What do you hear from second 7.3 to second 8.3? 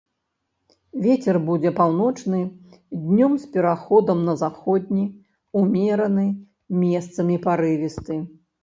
парывісты.